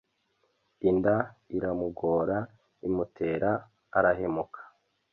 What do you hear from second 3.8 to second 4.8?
arahemuka